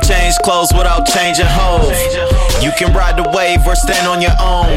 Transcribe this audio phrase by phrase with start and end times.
[0.00, 1.92] change clothes without changing hoes.
[2.62, 4.70] You can ride the wave or stand on your own.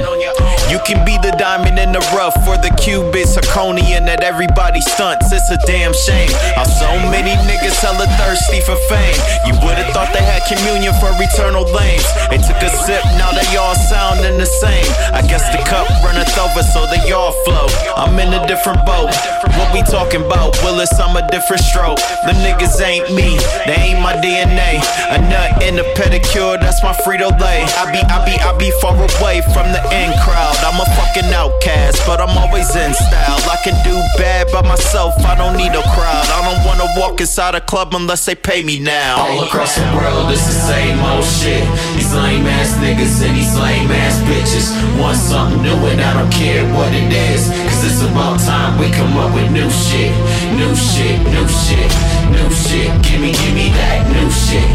[0.68, 5.32] You can be the diamond in the rough for the cubic zirconian that everybody stunts.
[5.32, 6.34] It's a damn shame.
[6.58, 9.16] How so many niggas hella thirsty for fame.
[9.46, 12.08] You would've thought they had communion for eternal lanes.
[12.34, 14.90] They took a sip, now they all sounding the same.
[15.14, 17.65] I guess the cup runneth over, so they all flow.
[17.96, 19.16] I'm in a different boat.
[19.56, 20.52] What we talking about?
[20.64, 22.00] Willis, I'm a different stroke.
[22.28, 24.84] Them niggas ain't me, they ain't my DNA.
[25.16, 27.64] A nut in a pedicure, that's my Frito Lay.
[27.64, 30.60] I be, I be, I be far away from the in crowd.
[30.68, 33.40] I'm a fucking outcast, but I'm always in style.
[33.48, 36.28] I can do bad by myself, I don't need no crowd.
[36.28, 39.24] I don't wanna walk inside a club unless they pay me now.
[39.24, 41.64] All across the world, it's the same old shit.
[41.96, 44.68] These lame ass niggas and these lame ass bitches
[45.00, 47.48] want something new, and I don't care what it is.
[47.86, 50.10] It's about time we come up with new shit.
[50.58, 51.86] New shit, new shit,
[52.34, 52.90] new shit.
[53.06, 54.66] Gimme, gimme that new shit.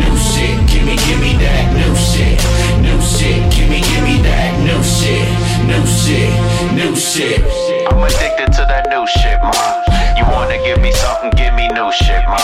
[0.00, 2.40] New shit, gimme, gimme that new shit.
[2.80, 5.28] New shit, gimme, gimme that new shit.
[5.68, 6.32] New shit,
[6.72, 7.44] new shit.
[7.92, 9.84] I'm addicted to that new shit, ma.
[10.16, 12.40] You wanna give me something, give me new shit, ma.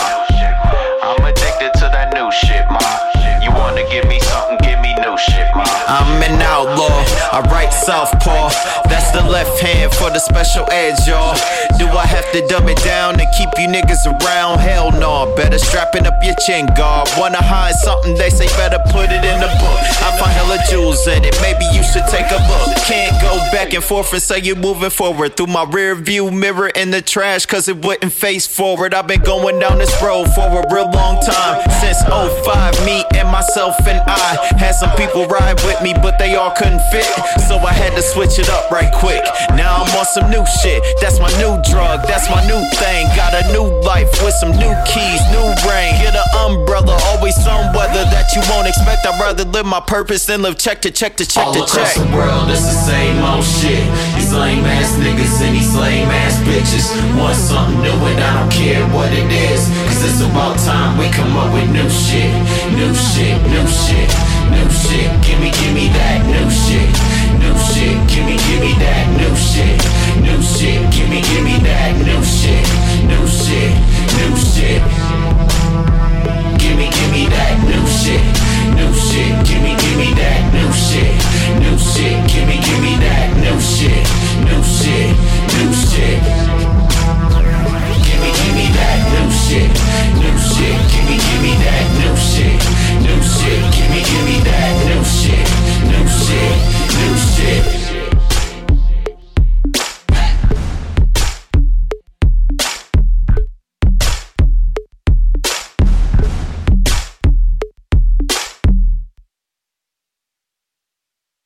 [7.31, 8.49] I write southpaw.
[8.89, 11.35] That's the left hand for the special edge, y'all.
[11.77, 14.59] Do I have to dumb it down to keep you niggas around?
[14.59, 17.09] Hell no, better strapping up your chin guard.
[17.17, 19.79] Wanna hide something, they say better put it in the book.
[20.01, 22.77] I find hella jewels in it, maybe you should take a look.
[22.85, 26.69] Can't go back and forth and say you're moving forward through my rear view mirror
[26.69, 28.93] in the trash, cause it wouldn't face forward.
[28.93, 31.61] I've been going down this road for a real long time.
[31.81, 36.35] Since 05, me and myself and I had some people ride with me, but they
[36.35, 37.05] all couldn't fit.
[37.47, 39.23] So I had to switch it up right quick.
[39.55, 40.83] Now I'm on some new shit.
[40.99, 43.07] That's my new drug, that's my new thing.
[43.15, 45.93] Got a new life with some new keys, new rain.
[46.01, 49.05] Get an umbrella, always some weather that you won't expect.
[49.05, 51.93] I'd rather live my purpose than live check to check to check All to across
[51.95, 52.01] check.
[52.01, 53.83] the world, it's the same old shit.
[54.15, 56.40] These lame ass niggas and these lame ass
[60.29, 62.60] about time we come up with new shit.